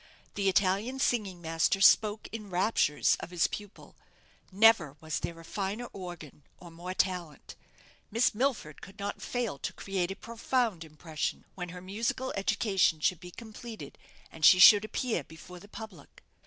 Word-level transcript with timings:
The 0.33 0.49
Italian 0.49 0.97
singing 0.97 1.43
master 1.43 1.79
spoke 1.79 2.27
in 2.31 2.49
raptures 2.49 3.17
of 3.19 3.29
his 3.29 3.45
pupil 3.45 3.95
never 4.51 4.95
was 4.99 5.19
there 5.19 5.39
a 5.39 5.45
finer 5.45 5.85
organ 5.93 6.41
or 6.57 6.71
more 6.71 6.95
talent. 6.95 7.53
Miss 8.09 8.33
Milford 8.33 8.81
could 8.81 8.97
not 8.97 9.21
fail 9.21 9.59
to 9.59 9.73
create 9.73 10.09
a 10.09 10.15
profound 10.15 10.83
impression 10.83 11.45
when 11.53 11.69
her 11.69 11.81
musical 11.81 12.33
education 12.35 12.99
should 12.99 13.19
be 13.19 13.29
completed, 13.29 13.95
and 14.31 14.43
she 14.43 14.57
should 14.57 14.83
appear 14.83 15.23
before 15.23 15.59
the 15.59 15.67
public. 15.67 16.23